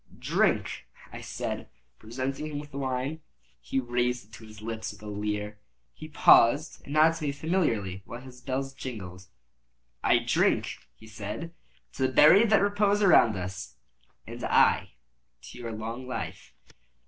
"Drink," 0.17 0.87
I 1.13 1.21
said, 1.21 1.69
presenting 1.99 2.47
him 2.47 2.59
the 2.71 2.79
wine. 2.79 3.21
He 3.59 3.79
raised 3.79 4.25
it 4.25 4.31
to 4.33 4.45
his 4.47 4.59
lips 4.59 4.91
with 4.91 5.03
a 5.03 5.05
leer. 5.05 5.59
He 5.93 6.07
paused 6.07 6.81
and 6.83 6.93
nodded 6.93 7.17
to 7.17 7.23
me 7.25 7.31
familiarly, 7.31 8.01
while 8.05 8.19
his 8.21 8.41
bells 8.41 8.73
jingled. 8.73 9.27
"I 10.03 10.17
drink," 10.17 10.79
he 10.95 11.05
said, 11.05 11.53
"to 11.93 12.07
the 12.07 12.11
buried 12.13 12.49
that 12.49 12.63
repose 12.63 13.03
around 13.03 13.37
us." 13.37 13.75
"And 14.25 14.43
I 14.43 14.93
to 15.43 15.59
your 15.59 15.71
long 15.71 16.07
life." 16.07 16.55